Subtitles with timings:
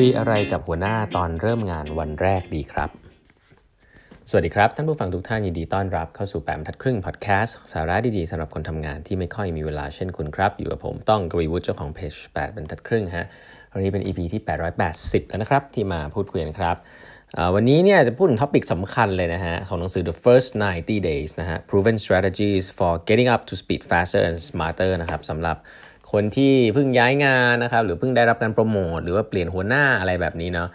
[0.00, 2.90] คุยอะไรกับหัวหน้าตอนเริ่มงานวันแรกดีครับ
[4.30, 13.26] สวัสดีครับ ท่านผู้ฟังทุกท่านยินดีต้อนรับเข้าสู่แปมทัดครึ่งพอดแคสต์สาระดีๆสำหรับคนทำงานที่ไม่ค่อยมีเวลาเช่นคุณครับ อยู่กับผมต้องกวีวุฒิเจ้าของเพจ8บรรทัดครึ่งฮะ
[13.72, 14.42] วันนี้เป็น EP ที่
[14.86, 16.76] 880 แล้วนะครับ ที่มาพูดคุยกันครับ
[17.54, 24.38] วันนี้เนี่ยจะพูดถึงท็อปิกสำคัญเลยนะฮะ ของหนังสือ The First 90 Days นะฮะ Proven Strategies for Getting Up to Speed Faster and
[24.48, 25.56] Smarter นะครับสำหรับ
[26.12, 30.68] คนที่เพิ่งย้ายงานนะครับ หรือเพิ่งได้รับการโปรโมทหรือว่าเปลี่ยนหัวหน้าอะไรแบบนี้เนาะ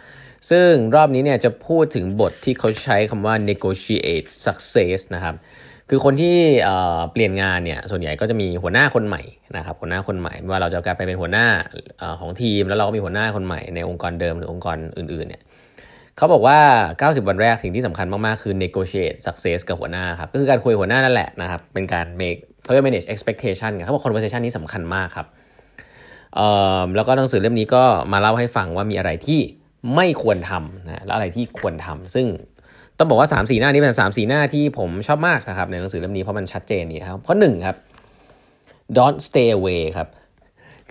[0.49, 5.35] ซึ่งรอบนี้เนี่ยจะพูดถึงบทที่เขาใช้คำว่า negotiate success นะครับ
[5.89, 6.37] คือคนที่
[7.11, 9.23] เปลี่ยนงานเนี่ยส่วนใหญ่ก็จะมีหัวหน้าคนใหม่
[9.57, 11.47] นะครับหัวหน้าคนใหม่ว่าเราจะกลายไปเป็นหัวหน้า
[12.21, 15.41] ของทีม แล้วเราก็มีหัวหน้าคนใหม่ในองค์กรเดิมหรือองค์กรอื่นๆเนี่ย
[16.19, 16.59] เขาบอกว่า
[16.99, 25.27] 90 วันแรกสิ่งที่สำคัญมาก ๆ คือ negotiate success กับหัวหน้าครับก็คือการคุยหัวหน้านั่นแหละนะครับเป็นการ make เขาเรียก manage expectation เขาบอก conversation นี้สำคัญมากครับ
[26.95, 29.39] แล้วก็หนังสือเล่มนี้ก็มาเล่าให้ฟังว่ามีอะไรที่
[29.95, 32.27] ไม่ควรทำนะแล้วอะไรที่ควรทำซึ่ง
[32.97, 37.75] ต้องบอกว่า3ามสีหน้านี้เป็น3ามสีหน้าที่ผมชอบมากนะครับในหนังสือเล่มนี้เพราะมันชัดเจนนี่ครับข้อหนึ่งครับ
[38.97, 40.07] don't stay away ครับ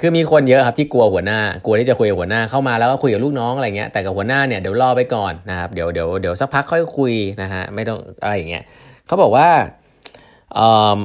[0.00, 8.64] คือมีคนเยอะครับที่กลัวหัวหน้ากลัวที่จะคุยกับหัวหน้าเข้ามาแล้วก็คุยกับลูกน้องอะไรเงี้ยแต่กับหัวหน้าเนี่ยเดี๋ยวรอไปก่อนนะครับเดี๋ยวเดี๋ยวเดี๋ยวสักพักค่อยคุยนะฮะไม่ต้องอะไรอย่างเงี้ย
[9.06, 9.48] เขาบอกว่า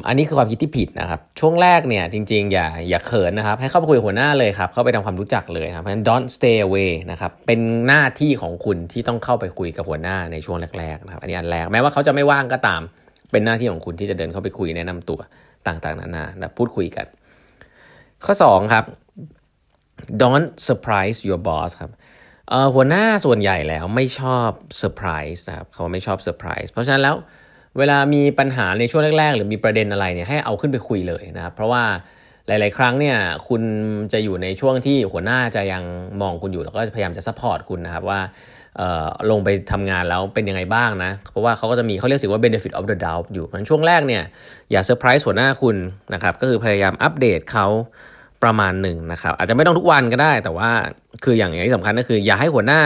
[0.08, 12.81] อันนี้คือความคิดที่ผิดนะครับ ช่วงแรกเนี่ยจริงๆ อย่าอย่าเขินนะครับ ให้เข้าไปคุยกับหัวหน้าเลยครับ เข้าไปทำความรู้จักเลยครับเพราะฉะนั้น don't stay away นะครับ เป็นหน้าที่ของคุณที่ต้องเข้าไปคุยกับหัวหน้าในช่วงแรกๆนะครับ อันนี้อันแรก แม้ว่าเขาจะไม่ว่างก็ตาม
[13.31, 15.19] เป็นหน้าที่ของคุณที่จะเดินเข้าไปคุยแนะนำตัว
[15.67, 17.05] ต่างๆนานาพูดคุยกัน
[18.25, 18.85] ข้อ 2 ครับ
[20.21, 21.91] don't surprise your boss ครับ
[22.73, 27.16] หัวหน้าส่วนใหญ่แล้วไม่ชอบเซอร์ไพรส์นะครับเขาไม่ชอบเซอร์ไพรส์เพราะฉะนั้นแล้ว
[27.77, 31.83] เวลามีปัญหาในช่วงแรก ๆ หรือมีประเด็นอะไรเนี่ยให้เอาขึ้นไปคุยเลยนะครับเพราะว่า
[32.47, 33.61] หลาย ๆ ครั้งเนี่ยคุณ
[34.13, 35.83] จะอยู่ในช่วงที่หัวหน้าจะยัง
[36.21, 38.19] มองคุณอยู่แล้วก็พยายามจะ support คุณนะครับว่า
[39.31, 44.23] ลงไปทำงานแล้วเป็นยังไงบ้างนะ เพราะว่าเขาก็จะมีเขาเรียกสิ่งว่า benefit of the doubt อยู่มันช่วงแรกเนี่ย
[44.72, 45.75] อย่าเซอร์ไพรส์หัวหน้าคุณ
[46.13, 47.67] นะครับก็คือพยายามอัปเดตเขา
[48.44, 50.70] ประมาณหนึ่งนะครับ อาจจะไม่ต้องทุกวันก็ได้ แต่ว่า
[51.24, 52.81] คืออย่างที่สำคัญก็คือ อย่าให้หัวหน้า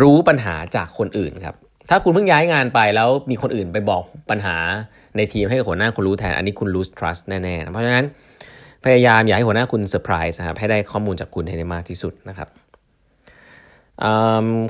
[0.00, 1.54] รู้ปัญหาจากคนอื่นครับ
[1.90, 4.56] ถ้าคุณเพิ่งย้ายงานไปแล้วมีคนอื่นไปบอกปัญหา
[5.16, 8.04] ในทีมให้หัวหน้าคุณรู้แทน อันนี้คุณ lose trust แน่ๆเพราะฉะนั้น
[8.84, 12.48] พยายามอย่าให้หัวหน้าคุณเซอร์ไพรส์ครับให้ได้ข้อมูลจากคุณให้ได้มากที่สุดนะครับ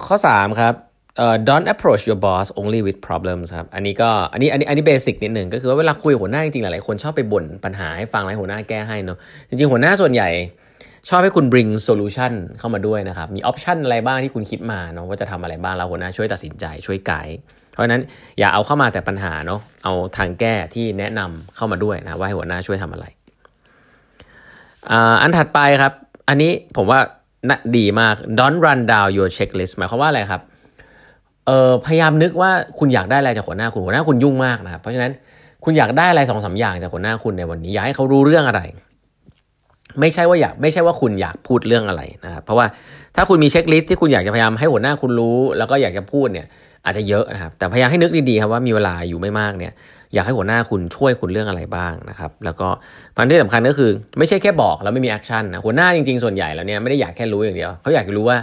[0.06, 0.74] ข้อ 3 ครับ
[1.22, 9.18] uh, don't approach your boss only with problems ครับ อันนี้ก็ อันนี้ อันนี้ อันนี้เบสิกนิดหนึ่งก็คือว่าเวลาคุยหัวหน้าจริงๆ หลายๆ คนชอบไปบ่นปัญหาให้ฟังแล้วหัวหน้าแก้ให้เนาะ
[9.48, 10.28] จริงๆ หัวหน้าส่วนใหญ่
[11.08, 17.36] ชอบให้คุณ bring solution เข้ามาด้วยนะครับ มี option อะไรบ้างที่คุณคิดมาเนาะว่าจะทำอะไรบ้าง แล้วหัวหน้าช่วยตัดสินใจ ช่วยไกด์
[17.72, 18.02] เพราะฉะนั้น
[18.38, 23.06] อย่าเอาเข้ามาแต่ปัญหาเนาะ เอาทางแก้ที่แนะนำเข้ามาด้วยนะว่าให้หัวหน้าช่วยทำอะไร
[25.22, 25.92] อันถัดไปครับ
[26.28, 27.00] อันนี้ผมว่า
[27.76, 30.42] ดีมาก don't run down your checklist หมายความว่าอะไรครับ
[31.46, 35.12] เออพยายามนึกว่าคุณอยากได้อะไรจากหัวหน้าคุณหัวหน้าคุณยุ่งมากนะครับเพราะฉะนั้น
[35.64, 38.62] คุณอยากได้อะไรสองสาอย่างจากหัวหน้าคุณในวันนี้อยากให้เขารู้เรื่องอะไร
[40.00, 42.66] ไม่ใช่ว่าอยากไม่ใช่ว่าคุณอยากพูดเรื่องอะไรนะครับเพราะว่า
[43.16, 46.46] ถ้าคุณมี checklist ที่คุณอยากจะพยายามให้หัวหน้าคุณรู้ แล้วก็อยากจะพูดเนี่ย
[46.84, 49.72] อาจจะเยอะนะครับแต่พยายามให้นึกดีๆครับว่ามีเวลาอยู่ไม่มากเนี่ย
[50.14, 52.68] อยากให้หัวหน้าคุณช่วยคุณเรื่องอะไรบ้างนะครับ แล้วก็
[53.16, 58.38] อันที่สำคัญก็คือ ไม่ใช่แค่บอกแล้วไม่มี action นะหัวหน้าจริงๆส่วนใหญ่แล้วเนี่ยไม่ได้อยากแค่รู้อย่างเดียวเขาอยากรู้ว่า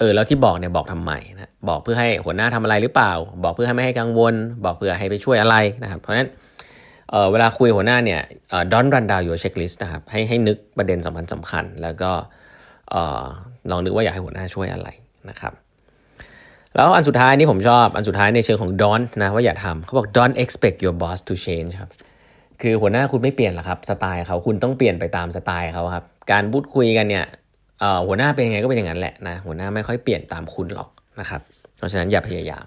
[0.00, 3.12] เออแล้วที่บอกเนี่ยบอกทำไมนะบอกเพื่อให้หัวหน้าทำอะไรหรือเปล่า
[3.44, 4.34] บอกเพื่อให้ไม่ให้กังวล
[4.64, 6.28] บอกเพื่อให้ไปช่วยอะไรนะครับเพราะฉะนั้น
[7.10, 8.20] เออเวลาคุยหัวหน้าเนี่ย
[8.72, 12.10] ดอนรันดาวอยู่เช็คลิสต์นะครับให้ให้นึกประเด็นสำคัญสำคัญ แล้วก็
[12.94, 13.24] ออ
[13.70, 14.88] ลองนึกว่าอยากให้หัวหน้าช่วยอะไร
[15.30, 15.52] นะครับ
[16.74, 21.90] แล้วอันสุดท้ายนี่ผมชอบ อันสุดท้ายในเชิงของ don't นะว่าอย่าทำเขาบอก don't expect your boss to change ครับ
[22.60, 27.26] คือหัวหน้าคุณไม่เปลี่ยนหรอกครับสไตล์เขาคุณต้องเปลี่ยนไปตามสไตล์เขาครับการพูดคุยกันเนี่ย
[28.06, 30.88] หัวหน้าเป็นยังไงก็เป็นอย่างนั้นแหละนะหัวหน้าไม่ค่อยเปลี่ยนตามคุณหรอก
[31.20, 31.40] นะครับ
[31.78, 32.64] เพราะฉะนั้นอย่าพยายาม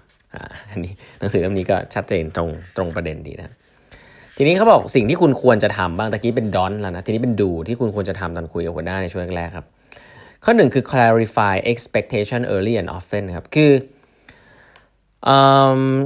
[0.70, 3.54] อันนี้หนังสือเล่มนี้ก็ชัดเจนตรงตรงประเด็นดีนะ
[4.36, 9.66] ทีนี้เขาบอกสิ่งที่คุณควรจะทำบ้างตะกี้เป็นดอนแล้วนะทีนี้เป็นดูที่คุณควรจะทำตอนคุยกับหัวหน้าในช่วงแรกครับ
[10.44, 13.70] ข้อหนึ่งคือ clarify expectation early and often ครับคือ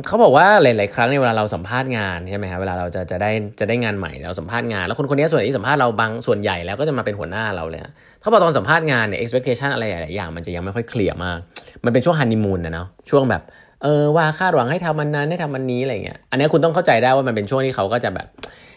[0.07, 3.31] เขาบอกว่าหลาย ๆ ครั้งในเวลาเราสัมภาษณ์งานใช่ไหมครับเวลาเราจะจะได้
[3.61, 7.81] จะได้งานใหม่เราสัมภาษณ์งาน แล้วคนคนนี้ส่วนที่สัมภาษณ์เราบางส่วนใหญ่แล้วก็จะมาเป็นหัวหน้าเราเลย
[8.21, 11.39] เขาบอกตอนสัมภาษณ์งานเนี่ย expectation อะไรหลายอย่างมันจะยังไม่ค่อยเคลียร์มาก
[11.85, 13.43] มันเป็นช่วงฮันนีมูนนะเนาะช่วงแบบ
[13.83, 18.27] เออว่าคาดหวังให้ทำมันนั้นให้ทำมันนี้อะไรเงี้ยอันนี้คุณต้องเข้าใจได้ว่ามันเป็นช่วงที่เขาก็จะแบบ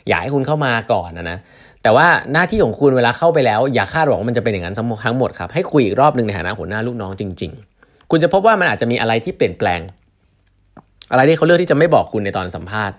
[0.08, 1.38] อยากให้คุณเข้ามาก่อนนะนะ
[1.84, 7.52] แต่ว่าหน้าที่ของคุณเวลาเข้าไปแล้ว อย่าคาดหวังว่ามันจะเป็นอย่างนั้นทั้งหมดครับให้คุยอีกรอบหนึ่งในฐานะหัวหน้าลูกน้องจริง
[7.82, 9.82] ๆ คุณจะพบว่ามันอาจจะมีอะไรที่เปลี่ยนแปลง
[11.12, 12.96] อะไรที่เขาเลือกที่จะไม่บอกคุณในตอนสัมภาษณ์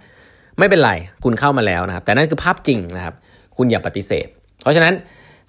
[0.59, 0.93] ไม่เป็นไร
[1.25, 3.15] คุณเข้ามาแล้วนะครับ แต่นั่นคือภาพจริงนะครับ
[3.57, 4.27] คุณอย่าปฏิเสธ
[4.63, 4.95] เพราะฉะนั้น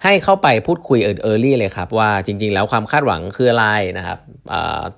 [0.04, 3.66] ให้เข้าไปพูดคุยเออร์ลี่เลยครับ ว่าจริง ๆ แล้วความคาดหวังคืออะไร
[3.98, 4.18] นะครับ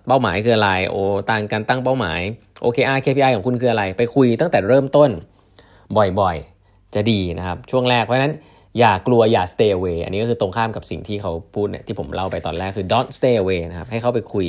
[0.06, 0.96] เป้าหมายคืออะไรโอ
[1.30, 2.20] ต่างการตั้งเป้าหมาย
[2.64, 5.10] OKR KPI ของคุณคืออะไร ไปคุยตั้งแต่เริ่มต้น
[6.20, 8.34] บ่อยๆ จะดีนะครับช่วงแรกเพราะฉะนั้น
[8.78, 14.46] อย่ากลัวอย่า stay away อันนี้ก็คือตรงข้ามกับสิ่งที่เขาพูดเนี่ยที่ผมเล่าไปตอนแรกคือ don't stay away นะครับให้เข้าไปคุย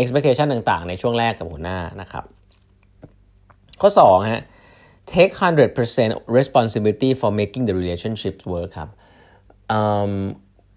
[0.00, 2.24] expectation ต่างๆ ในช่วงแรกกับหัวหน้านะครับ
[3.80, 4.42] ข้อ2ฮะ
[5.12, 5.32] take
[5.80, 8.88] 100% responsibility for making the relationship work ครับ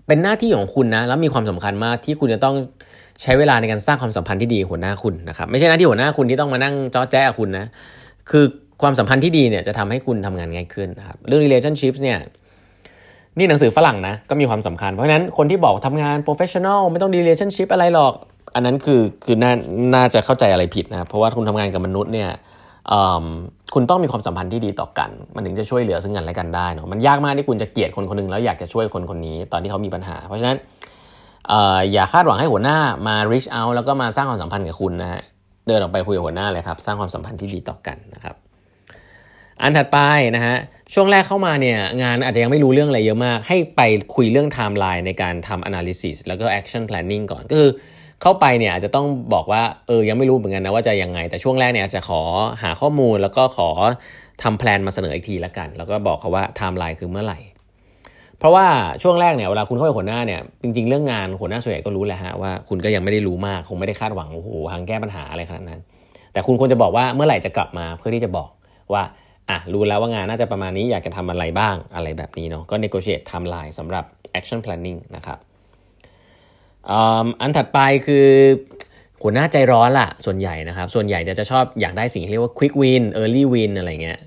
[0.08, 2.56] เป็นหน้าที่ของคุณนะ แล้วมีความสำคัญมากที่คุณจะต้อง
[3.22, 7.66] ใช้เวลาในการสร้างความสัมพันธ์ที่ดีหัวหน้าคุณนะครับ ไม่ใช่หน้าที่หัวหน้าคุณที่ต้องมานั่งจ้อแจ้คุณนะ
[8.30, 8.46] คือ
[8.82, 12.20] ความสัมพันธ์ที่ดีเนี่ยจะทำให้คุณทำงานง่ายขึ้นนะครับ เรื่อง relationships เนี่ย
[13.38, 18.14] นี่หนังสือฝรั่งนะ ก็มีความสำคัญ เพราะฉะนั้นคนที่บอกทำงาน professional ไม่ต้อง relationship อะไรหรอก
[18.56, 19.52] อันนั้นคือคือน่า
[19.96, 22.30] น่าจะเข้าใจอะไรผิดนะ เพราะว่าคุณทำงานกับมนุษย์เนี่ย
[23.74, 30.58] คุณต้องมีความสัมพันธ์ที่ดีต่อกัน มันถึงจะช่วยเหลือซึ่งกันและกันได้เนาะมันยากมากที่คุณจะเกลียดคนคนนึงแล้วอยากจะช่วยคนคนนี้ตอนที่เขามีปัญหา เพราะฉะนั้น
[31.94, 32.78] อย่าคาดหวังให้หัวหน้า
[33.08, 35.22] มา reach out แล้วก็มาสร้างความสัมพันธ์กับคุณนะฮะ
[35.68, 38.36] เดินออกไปคุยกับหัวหน้าเลยครับ สร้างความสัมพันธ์ที่ดีต่อกันนะครับ
[39.62, 39.98] อันถัดไป
[40.36, 40.56] นะฮะ
[40.94, 43.82] ช่วงแรกเข้ามาเนี่ยงานอาจจะยังไม่รู้เรื่องอะไรเยอะมาก ให้ไป
[44.16, 47.72] คุยเรื่องไทม์ไลน์ในการทำ analysis แล้วก็ action planning ก่อนก็คือ
[48.24, 52.22] เข้าไปเนี่ยอาจจะต้องบอกว่าเออยังไม่รู้เหมือนกันนะว่าจะยังไง แต่ช่วงแรกเนี่ยจะขอ
[52.64, 53.70] หาข้อมูลแล้วก็ขอ
[54.44, 57.40] ทำแพลนมาเสนออีกทีละกัน แล้วก็บอกเขาว่าไทม์ไลน์คือเมื่อไหร่
[58.38, 58.66] เพราะว่า
[59.04, 65.82] ช่วงแรกเนี่ยเวลาคุณเข้าไปหัวหน้าเนี่ยจริงๆเรื่องงานหัวหน้าส่วนใหญ่ก็รู้แหละฮะว่าคุณก็ยังไม่ได้รู้มากคงไม่ได้คาดหวังโอ้โหทางแก้ปัญหาอะไรขนาดนั้น
[66.34, 68.50] แต่คุณควรจะบอกว่าเมื่อไหร่จะกลับมาเพื่อที่จะบอก
[68.94, 69.04] ว่า
[69.50, 74.06] อะรู้แล้วว่างานน่าจะประมาณนี้อยากจะทำอะไรบ้างอะไรแบบนี้เนาะก็ negotiate timeline สำหรับ
[74.40, 75.38] action planning นะครับ
[77.42, 78.28] อันถัดไปคือ
[79.24, 84.20] หัวหน้าใจร้อนล่ะ ส่วนใหญ่นะครับ ส่วนใหญ่จะชอบอยากได้สิ่งที่เรียกว่า quick win early win อะไรเงี้ย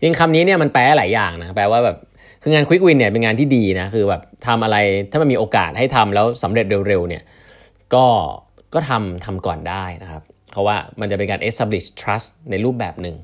[0.00, 1.96] จริงคำนี้เนี่ยมันแปลหลายอย่างนะแปลว่าแบบ
[2.42, 4.76] คืองาน quick win เนี่ยเป็นงานที่ดีนะคือแบบทำอะไร
[5.10, 7.22] ถ้ามันมีโอกาสให้ทำแล้วสำเร็จเร็วๆเนี่ย
[7.94, 8.06] ก็
[8.74, 10.22] ก็ทำทำก่อนได้นะครับ
[10.52, 13.16] เพราะว่ามันจะเป็นการ establish trust ในรูปแบบหนึ่ง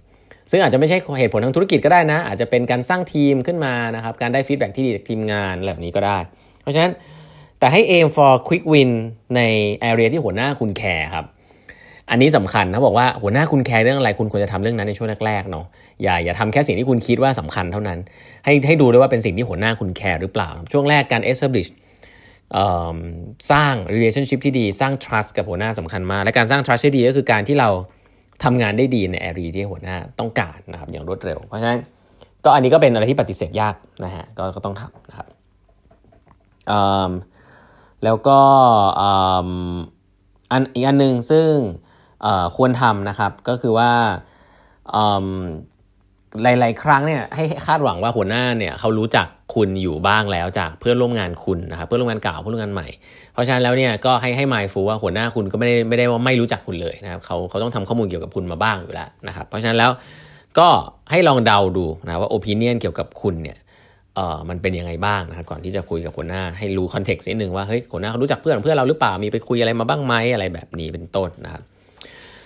[0.50, 6.18] ซึ่งอาจจะไม่ใช่เหตุผลทางธุรกิจก็ได้นะ อาจจะเป็นการสร้างทีมขึ้นมานะครับ การได้ฟีดแบ็ที่ดีจากทีมงานแบบนี้ก็ได้
[6.62, 6.92] เพราะฉะนั้น
[7.62, 8.90] แต่ให้ aim for quick win
[9.36, 9.40] ใน
[9.90, 11.24] area ที่หัวหน้าคุณแคร์ครับ
[12.10, 15.66] อันนี้สำคัญเขาบอกว่าหัวหน้าคุณแคร์เรื่องอะไรคุณควรจะทำเรื่องนั้นในช่วงแรกๆเนาะ
[16.02, 17.98] อย่าอย่าทำแค่สิ่งที่คุณคิดว่าสำคัญเท่านั้น
[18.44, 21.70] ให้ให้ดูด้วยว่าเป็นสิ่งที่หัวหน้าคุณแคร์หรือเปล่า ช่วงแรกการ establish
[23.50, 27.68] สร้าง relationship ที่ดีสร้าง trust กับหัวหน้าสำคัญมาก และการสร้าง trust ที่ดีก็คือการที่เรา
[28.44, 31.78] ทำงานได้ดีใน area ที่หัวหน้าต้องการนะครับอย่างรวดเร็ว เพราะฉะนั้น
[32.44, 33.74] ก็อันนี้ก็เป็นอะไรที่ปฏิเสธยาก
[34.04, 35.26] นะฮะก็ก็ต้องทำนะครับ
[38.04, 38.40] แล้วก็
[40.50, 41.50] อันอีกอันหนึ่งซึ่ง
[42.56, 43.90] ควรทำนะครับก็คือว่า
[46.42, 52.88] หลาย ๆ ครั้งเนี่ยให้คาดหวังว่าหัวหน้าเนี่ยเขารู้จักคุณอยู่บ้างแล้วจากเพื่อนร่วมงานคุณนะครับเพื่อนร่วมงานเก่าเพื่อนร่วมงานใหม่
[53.32, 59.90] เพราะฉะนั้นแล้วเนี่ยก็ให้ให้มายฟูว่าหัวหน้าคุณก็ไม่ได้ไม่ได้ว่าไม่รู้จักคุณเลยนะครับเขาเขาต้องทำข้อมูลเกี่ยวกับคุณมาบ้างอยู่แล้วนะครับเพราะฉะนั้นแล้ว
[60.58, 60.68] ก็
[61.10, 63.58] ให้ลองเดาดูนะว่าโอปิเนียนเกี่ยวกับคุณเนี่ย
[64.16, 71.62] เออมันเป็นยังไงบ้างนะครับก่อนที่จะคุยกับหัวหน้าให้รู้คอนเท็กซ์นิดนึงว่าเฮ้ยหัวหน้าเขารู้จักเพื่อนเพื่อนเราหรือเปล่ามีไปคุยอะไรมาบ้างไหมอะไรแบบนี้เป็นต้นนะครับ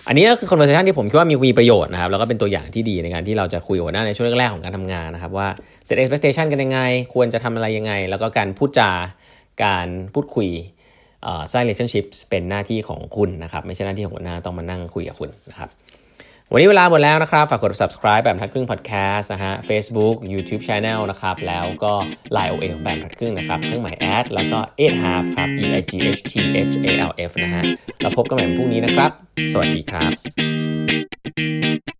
[0.08, 5.48] อันนี้ก็คือ conversation ที่ผมคิดว่ามีมีประโยชน์นะครับแล้วก็เป็นตัวอย่างที่ดีในการที่เราจะคุยหัวหน้าในช่วงแรกๆของการทำงานนะครับ ว่า
[5.86, 6.80] set expectation กันยังไง
[7.14, 8.90] ควรจะทำอะไรยังไง แล้วก็การพูดจา
[9.64, 10.48] การพูดคุย
[11.52, 15.68] สร้าง relationship เป็นหน้าที่ของคุณนะครับ ไม่ใช่หน้าที่ของหัวหน้าต้องมานั่งคุยกับคุณนะครับ
[16.52, 21.92] วันนี้เวลาหมดแล้วนะครับ ฝากกด subscribe แบบทัดครึ่ง podcast นะฮะ Facebook YouTube Channel นะครับ แล้วก็
[22.36, 26.32] Line OA ของแบบทัดครึ่งนะครับ เครื่องหมาย add แล้วก็ eight half ครับ e i g h t
[26.72, 27.62] h a l f นะฮะ
[28.00, 29.10] เราพบกันใหม่พรุ่งนี้นะครับ
[29.52, 31.95] สวัสดีครับ